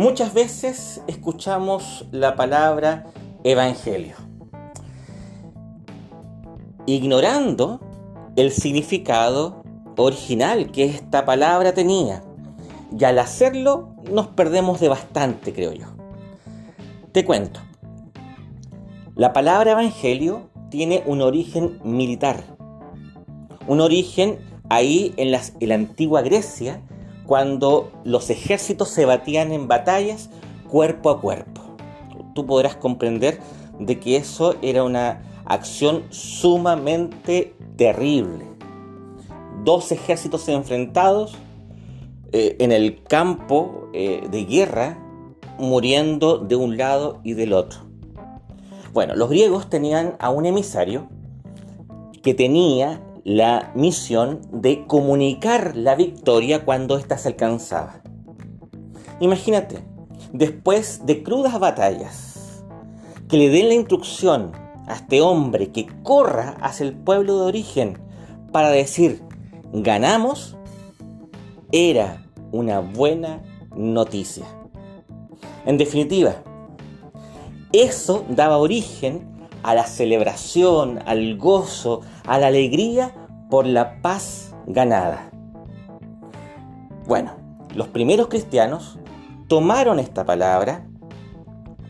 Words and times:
Muchas 0.00 0.32
veces 0.32 1.02
escuchamos 1.08 2.06
la 2.10 2.34
palabra 2.34 3.04
evangelio, 3.44 4.16
ignorando 6.86 7.80
el 8.34 8.50
significado 8.50 9.62
original 9.98 10.72
que 10.72 10.86
esta 10.86 11.26
palabra 11.26 11.74
tenía. 11.74 12.22
Y 12.98 13.04
al 13.04 13.18
hacerlo 13.18 13.94
nos 14.10 14.28
perdemos 14.28 14.80
de 14.80 14.88
bastante, 14.88 15.52
creo 15.52 15.74
yo. 15.74 15.88
Te 17.12 17.26
cuento. 17.26 17.60
La 19.16 19.34
palabra 19.34 19.72
evangelio 19.72 20.48
tiene 20.70 21.02
un 21.04 21.20
origen 21.20 21.78
militar. 21.84 22.42
Un 23.66 23.82
origen 23.82 24.38
ahí 24.70 25.12
en, 25.18 25.38
en 25.60 25.68
la 25.68 25.74
antigua 25.74 26.22
Grecia 26.22 26.80
cuando 27.30 27.92
los 28.02 28.28
ejércitos 28.28 28.88
se 28.88 29.04
batían 29.04 29.52
en 29.52 29.68
batallas 29.68 30.30
cuerpo 30.68 31.10
a 31.10 31.20
cuerpo. 31.20 31.60
Tú 32.34 32.44
podrás 32.44 32.74
comprender 32.74 33.38
de 33.78 34.00
que 34.00 34.16
eso 34.16 34.56
era 34.62 34.82
una 34.82 35.22
acción 35.44 36.02
sumamente 36.10 37.54
terrible. 37.76 38.46
Dos 39.62 39.92
ejércitos 39.92 40.48
enfrentados 40.48 41.36
eh, 42.32 42.56
en 42.58 42.72
el 42.72 43.00
campo 43.04 43.88
eh, 43.92 44.26
de 44.28 44.44
guerra, 44.44 44.98
muriendo 45.56 46.38
de 46.38 46.56
un 46.56 46.76
lado 46.76 47.20
y 47.22 47.34
del 47.34 47.52
otro. 47.52 47.82
Bueno, 48.92 49.14
los 49.14 49.30
griegos 49.30 49.70
tenían 49.70 50.16
a 50.18 50.30
un 50.30 50.46
emisario 50.46 51.06
que 52.24 52.34
tenía 52.34 53.00
la 53.24 53.72
misión 53.74 54.40
de 54.52 54.86
comunicar 54.86 55.76
la 55.76 55.94
victoria 55.94 56.64
cuando 56.64 56.96
ésta 56.96 57.18
se 57.18 57.28
alcanzaba. 57.28 58.00
Imagínate, 59.20 59.84
después 60.32 61.04
de 61.06 61.22
crudas 61.22 61.58
batallas, 61.58 62.64
que 63.28 63.36
le 63.36 63.50
den 63.50 63.68
la 63.68 63.74
instrucción 63.74 64.52
a 64.86 64.94
este 64.94 65.20
hombre 65.20 65.70
que 65.70 65.86
corra 66.02 66.56
hacia 66.60 66.86
el 66.86 66.94
pueblo 66.94 67.38
de 67.38 67.46
origen 67.46 67.98
para 68.52 68.70
decir, 68.70 69.22
ganamos, 69.72 70.56
era 71.72 72.26
una 72.50 72.80
buena 72.80 73.42
noticia. 73.76 74.44
En 75.66 75.78
definitiva, 75.78 76.42
eso 77.72 78.24
daba 78.28 78.58
origen 78.58 79.39
a 79.62 79.74
la 79.74 79.84
celebración, 79.84 81.00
al 81.06 81.36
gozo, 81.36 82.00
a 82.26 82.38
la 82.38 82.48
alegría 82.48 83.14
por 83.50 83.66
la 83.66 84.00
paz 84.00 84.54
ganada. 84.66 85.30
Bueno, 87.06 87.32
los 87.74 87.88
primeros 87.88 88.28
cristianos 88.28 88.98
tomaron 89.48 89.98
esta 89.98 90.24
palabra 90.24 90.86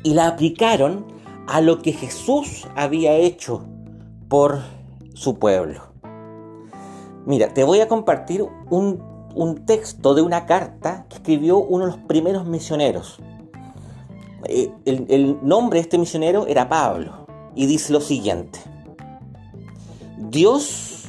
y 0.02 0.14
la 0.14 0.28
aplicaron 0.28 1.04
a 1.46 1.60
lo 1.60 1.82
que 1.82 1.92
Jesús 1.92 2.66
había 2.74 3.14
hecho 3.14 3.66
por 4.28 4.60
su 5.14 5.38
pueblo. 5.38 5.82
Mira, 7.26 7.52
te 7.52 7.64
voy 7.64 7.80
a 7.80 7.88
compartir 7.88 8.46
un, 8.70 9.10
texto 9.66 10.14
de 10.14 10.22
una 10.22 10.46
carta 10.46 11.06
que 11.08 11.16
escribió 11.16 11.58
uno 11.58 11.84
de 11.84 11.92
los 11.92 12.00
primeros 12.00 12.46
misioneros. 12.46 13.20
Eh, 14.44 14.72
el 14.86 15.38
nombre 15.42 15.78
de 15.78 15.82
este 15.82 15.98
misionero 15.98 16.46
era 16.46 16.68
Pablo 16.68 17.19
y 17.54 17.66
dice 17.66 17.92
lo 17.92 18.00
siguiente. 18.00 18.60
Dios 20.18 21.04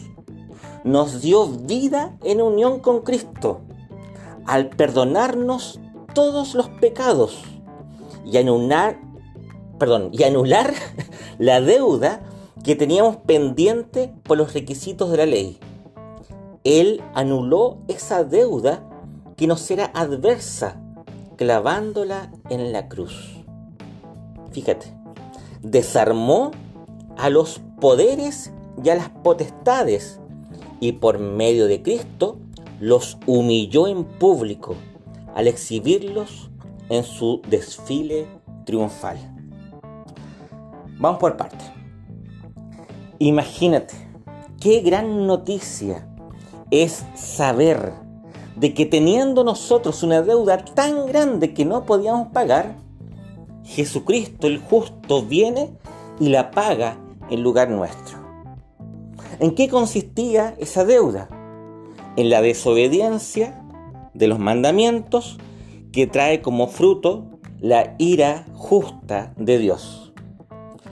nos 0.84 1.22
dio 1.22 1.48
vida 1.48 2.18
en 2.24 2.42
unión 2.42 2.80
con 2.80 3.02
Cristo 3.02 3.62
al 4.46 4.70
perdonarnos 4.70 5.80
todos 6.14 6.56
los 6.56 6.70
pecados 6.70 7.44
y 8.26 8.38
anular, 8.38 9.00
perdón, 9.78 10.10
y 10.12 10.24
anular 10.24 10.74
la 11.38 11.62
deuda 11.62 12.22
que 12.64 12.76
teníamos 12.76 13.18
pendiente 13.18 14.14
por 14.24 14.38
los 14.38 14.54
requisitos 14.54 15.12
de 15.12 15.18
la 15.18 15.26
ley. 15.26 15.60
Él 16.64 17.02
anuló 17.14 17.80
esa 17.88 18.24
deuda 18.24 18.84
que 19.36 19.48
nos 19.48 19.70
era 19.72 19.86
adversa, 19.96 20.80
clavándola 21.36 22.32
en 22.50 22.72
la 22.72 22.88
cruz. 22.88 23.44
Fíjate, 24.52 25.01
desarmó 25.62 26.52
a 27.18 27.30
los 27.30 27.62
poderes 27.80 28.52
y 28.84 28.90
a 28.90 28.96
las 28.96 29.10
potestades 29.10 30.20
y 30.80 30.94
por 30.94 31.20
medio 31.20 31.68
de 31.68 31.82
Cristo 31.82 32.38
los 32.80 33.18
humilló 33.28 33.88
en 33.88 34.04
público 34.04 34.76
al 35.36 35.48
exhibirlos 35.48 36.50
en 36.90 37.04
su 37.04 37.42
desfile 37.48 38.28
triunfal. 38.66 39.18
Vamos 41.00 41.20
por 41.20 41.38
parte. 41.38 41.64
Imagínate, 43.20 43.94
qué 44.60 44.82
gran 44.82 45.28
noticia 45.28 46.08
es 46.72 47.06
saber 47.16 47.94
de 48.56 48.74
que 48.74 48.86
teniendo 48.86 49.44
nosotros 49.44 50.04
una 50.04 50.22
deuda 50.22 50.58
tan 50.58 51.06
grande 51.06 51.54
que 51.54 51.66
no 51.66 51.86
podíamos 51.86 52.30
pagar, 52.30 52.76
Jesucristo 53.72 54.48
el 54.48 54.60
justo 54.60 55.24
viene 55.24 55.70
y 56.20 56.28
la 56.28 56.52
paga 56.52 56.98
en 57.30 57.42
lugar 57.42 57.70
nuestro. 57.70 58.18
¿En 59.40 59.56
qué 59.56 59.70
consistía 59.70 60.56
esa 60.60 60.84
deuda? 60.84 61.30
En 62.18 62.30
la 62.30 62.42
desobediencia 62.42 63.64
de 64.14 64.28
los 64.28 64.40
mandamientos 64.40 65.38
que 65.94 66.06
trae 66.06 66.42
como 66.42 66.68
fruto 66.68 67.26
la 67.60 67.96
ira 67.98 68.46
justa 68.56 69.34
de 69.38 69.58
Dios. 69.58 70.12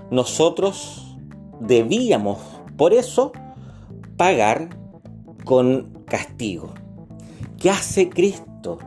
Nosotros 0.10 1.18
debíamos, 1.60 2.40
por 2.78 2.94
eso, 2.94 3.34
pagar 4.16 4.70
con 5.44 6.04
castigo. 6.06 6.74
¿Qué 7.60 7.70
hace 7.70 8.08
Cristo? 8.08 8.80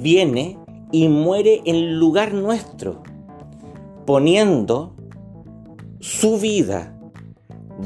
Viene 0.00 0.58
y 0.96 1.10
muere 1.10 1.60
en 1.66 1.98
lugar 1.98 2.32
nuestro, 2.32 3.02
poniendo 4.06 4.96
su 6.00 6.38
vida 6.38 6.98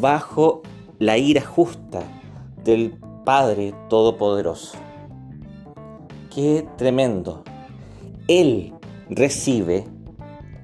bajo 0.01 0.63
la 1.01 1.19
ira 1.19 1.41
justa 1.41 2.05
del 2.63 3.01
Padre 3.25 3.75
Todopoderoso. 3.89 4.79
Qué 6.33 6.69
tremendo. 6.77 7.43
Él 8.29 8.75
recibe 9.09 9.89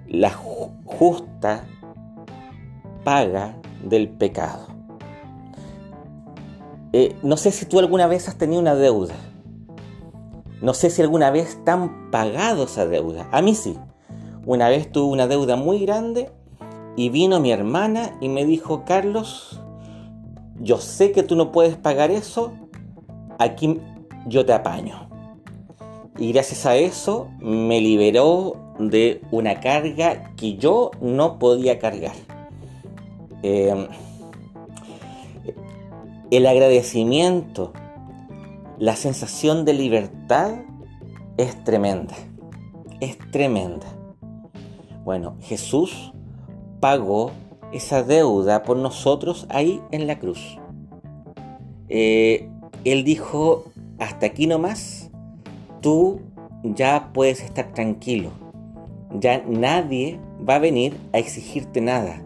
la 0.06 0.30
justa 0.84 1.66
paga 3.02 3.60
del 3.82 4.08
pecado. 4.08 4.68
Eh, 6.92 7.16
no 7.24 7.36
sé 7.36 7.50
si 7.50 7.66
tú 7.66 7.80
alguna 7.80 8.06
vez 8.06 8.28
has 8.28 8.38
tenido 8.38 8.60
una 8.60 8.76
deuda 8.76 9.16
no 10.60 10.74
sé 10.74 10.90
si 10.90 11.02
alguna 11.02 11.30
vez 11.30 11.58
te 11.64 11.70
han 11.70 12.10
pagado 12.10 12.64
esa 12.64 12.86
deuda. 12.86 13.28
A 13.32 13.42
mí 13.42 13.54
sí. 13.54 13.76
Una 14.44 14.68
vez 14.68 14.90
tuve 14.90 15.12
una 15.12 15.26
deuda 15.26 15.56
muy 15.56 15.80
grande 15.80 16.30
y 16.96 17.10
vino 17.10 17.40
mi 17.40 17.50
hermana 17.50 18.16
y 18.20 18.28
me 18.28 18.44
dijo, 18.44 18.84
Carlos, 18.86 19.60
yo 20.60 20.78
sé 20.78 21.12
que 21.12 21.22
tú 21.22 21.36
no 21.36 21.52
puedes 21.52 21.76
pagar 21.76 22.10
eso, 22.10 22.52
aquí 23.38 23.80
yo 24.26 24.46
te 24.46 24.52
apaño. 24.52 25.08
Y 26.18 26.32
gracias 26.32 26.64
a 26.64 26.76
eso 26.76 27.28
me 27.40 27.80
liberó 27.80 28.74
de 28.78 29.20
una 29.30 29.60
carga 29.60 30.34
que 30.36 30.56
yo 30.56 30.90
no 31.00 31.38
podía 31.38 31.78
cargar. 31.78 32.14
Em, 33.42 33.86
el 36.30 36.46
agradecimiento 36.46 37.72
la 38.78 38.94
sensación 38.94 39.64
de 39.64 39.72
libertad 39.72 40.54
es 41.38 41.64
tremenda. 41.64 42.14
Es 43.00 43.18
tremenda. 43.30 43.86
Bueno, 45.04 45.36
Jesús 45.40 46.12
pagó 46.80 47.30
esa 47.72 48.02
deuda 48.02 48.62
por 48.62 48.76
nosotros 48.76 49.46
ahí 49.48 49.80
en 49.92 50.06
la 50.06 50.18
cruz. 50.18 50.58
Eh, 51.88 52.48
él 52.84 53.04
dijo, 53.04 53.64
hasta 53.98 54.26
aquí 54.26 54.46
nomás, 54.46 55.10
tú 55.80 56.20
ya 56.62 57.10
puedes 57.12 57.42
estar 57.42 57.72
tranquilo. 57.72 58.30
Ya 59.18 59.42
nadie 59.46 60.20
va 60.46 60.56
a 60.56 60.60
venir 60.60 60.96
a 61.12 61.18
exigirte 61.18 61.80
nada, 61.80 62.22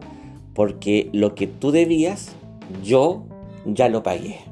porque 0.54 1.10
lo 1.12 1.34
que 1.34 1.46
tú 1.46 1.70
debías, 1.70 2.32
yo 2.82 3.22
ya 3.64 3.88
lo 3.88 4.02
pagué. 4.02 4.49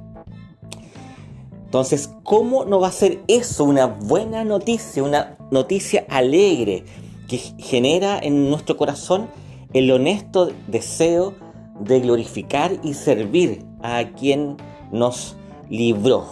Entonces, 1.69 2.09
¿cómo 2.23 2.65
no 2.65 2.81
va 2.81 2.89
a 2.89 2.93
ser 2.93 3.21
eso 3.29 3.65
una 3.65 3.85
buena 3.85 4.43
noticia, 4.43 5.03
una 5.03 5.37
noticia 5.51 6.07
alegre 6.09 6.85
que 7.29 7.37
genera 7.37 8.19
en 8.19 8.49
nuestro 8.49 8.79
corazón 8.79 9.29
el 9.75 9.91
honesto 9.91 10.51
deseo 10.67 11.35
de 11.79 12.01
glorificar 12.01 12.73
y 12.83 12.95
servir 12.95 13.67
a 13.83 14.03
quien 14.17 14.57
nos 14.93 15.37
libró? 15.69 16.25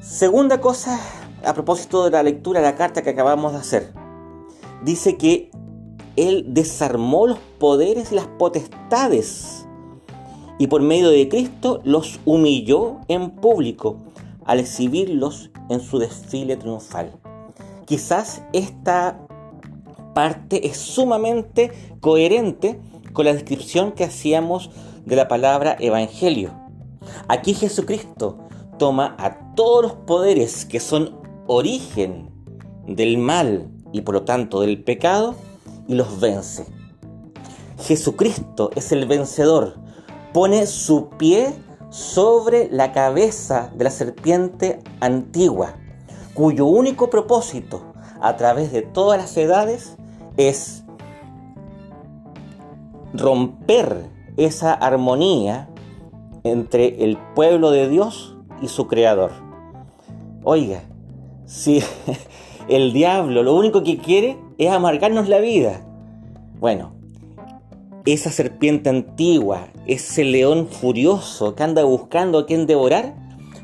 Segunda 0.00 0.60
cosa 0.60 0.98
a 1.44 1.54
propósito 1.54 2.04
de 2.06 2.10
la 2.10 2.24
lectura 2.24 2.58
de 2.58 2.66
la 2.66 2.74
carta 2.74 3.02
que 3.02 3.10
acabamos 3.10 3.52
de 3.52 3.58
hacer. 3.58 3.92
Dice 4.82 5.16
que 5.16 5.52
Él 6.16 6.46
desarmó 6.48 7.28
los 7.28 7.38
poderes 7.60 8.10
y 8.10 8.16
las 8.16 8.26
potestades 8.26 9.63
y 10.58 10.66
por 10.68 10.82
medio 10.82 11.10
de 11.10 11.28
Cristo 11.28 11.80
los 11.84 12.20
humilló 12.24 13.00
en 13.08 13.30
público 13.30 13.96
al 14.44 14.60
exhibirlos 14.60 15.50
en 15.68 15.80
su 15.80 15.98
desfile 15.98 16.56
triunfal. 16.56 17.12
Quizás 17.86 18.42
esta 18.52 19.20
parte 20.14 20.66
es 20.66 20.76
sumamente 20.76 21.72
coherente 22.00 22.80
con 23.12 23.26
la 23.26 23.32
descripción 23.32 23.92
que 23.92 24.04
hacíamos 24.04 24.70
de 25.04 25.16
la 25.16 25.28
palabra 25.28 25.76
evangelio. 25.80 26.52
Aquí 27.28 27.54
Jesucristo 27.54 28.38
toma 28.78 29.14
a 29.18 29.54
todos 29.54 29.82
los 29.82 29.92
poderes 29.92 30.64
que 30.64 30.80
son 30.80 31.16
origen 31.46 32.30
del 32.86 33.18
mal 33.18 33.68
y 33.92 34.02
por 34.02 34.14
lo 34.14 34.22
tanto 34.22 34.60
del 34.60 34.82
pecado 34.82 35.34
y 35.86 35.94
los 35.94 36.20
vence. 36.20 36.66
Jesucristo 37.78 38.70
es 38.74 38.92
el 38.92 39.06
vencedor, 39.06 39.76
pone 40.34 40.66
su 40.66 41.10
pie 41.10 41.54
sobre 41.90 42.68
la 42.68 42.90
cabeza 42.90 43.70
de 43.76 43.84
la 43.84 43.90
serpiente 43.90 44.80
antigua, 44.98 45.76
cuyo 46.34 46.66
único 46.66 47.08
propósito 47.08 47.94
a 48.20 48.36
través 48.36 48.72
de 48.72 48.82
todas 48.82 49.16
las 49.16 49.36
edades 49.36 49.96
es 50.36 50.84
romper 53.12 54.10
esa 54.36 54.74
armonía 54.74 55.68
entre 56.42 57.04
el 57.04 57.16
pueblo 57.36 57.70
de 57.70 57.88
Dios 57.88 58.36
y 58.60 58.66
su 58.66 58.88
creador. 58.88 59.30
Oiga, 60.42 60.82
si 61.46 61.80
el 62.68 62.92
diablo 62.92 63.44
lo 63.44 63.54
único 63.54 63.84
que 63.84 63.98
quiere 63.98 64.36
es 64.58 64.72
amargarnos 64.72 65.28
la 65.28 65.38
vida, 65.38 65.86
bueno, 66.58 67.03
esa 68.12 68.30
serpiente 68.30 68.90
antigua, 68.90 69.68
ese 69.86 70.24
león 70.24 70.68
furioso 70.68 71.54
que 71.54 71.62
anda 71.62 71.84
buscando 71.84 72.38
a 72.38 72.46
quien 72.46 72.66
devorar, 72.66 73.14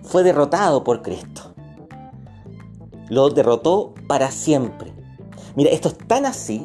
fue 0.02 0.22
derrotado 0.22 0.82
por 0.82 1.02
Cristo. 1.02 1.54
Lo 3.08 3.28
derrotó 3.30 3.94
para 4.06 4.30
siempre. 4.30 4.92
Mira, 5.56 5.70
esto 5.70 5.88
es 5.88 5.98
tan 5.98 6.24
así 6.26 6.64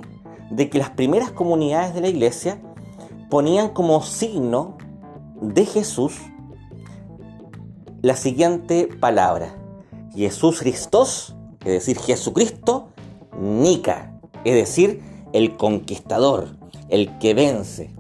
de 0.50 0.70
que 0.70 0.78
las 0.78 0.92
primeras 0.92 1.32
comunidades 1.32 1.94
de 1.94 2.02
la 2.02 2.08
iglesia 2.08 2.62
ponían 3.30 3.70
como 3.70 4.02
signo 4.04 4.78
de 5.42 5.66
Jesús 5.66 6.14
la 8.02 8.16
siguiente 8.16 8.88
palabra. 9.00 9.56
Jesús 10.16 10.60
Christos, 10.60 11.36
es 11.62 11.74
decir, 11.74 11.98
Jesucristo, 11.98 12.90
Nica, 13.40 14.18
es 14.46 14.54
decir, 14.54 15.02
el 15.34 15.58
conquistador, 15.58 16.56
el 16.90 17.18
que 17.20 17.34
vence. 17.34 17.96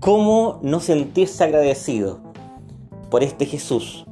¿Cómo 0.00 0.60
no 0.62 0.80
sentirse 0.80 1.44
agradecido 1.44 2.20
por 3.10 3.22
este 3.22 3.46
Jesús 3.46 4.06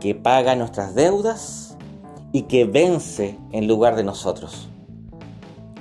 que 0.00 0.14
paga 0.14 0.54
nuestras 0.54 0.94
deudas 0.94 1.76
y 2.32 2.42
que 2.42 2.64
vence 2.64 3.38
en 3.52 3.66
lugar 3.66 3.96
de 3.96 4.04
nosotros? 4.04 4.68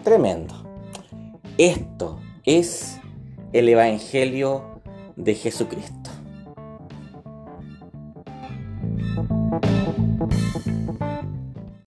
Tremendo. 0.04 0.54
Esto 1.58 2.20
es 2.46 3.00
el 3.54 3.70
Evangelio 3.70 4.82
de 5.16 5.36
Jesucristo. 5.36 6.03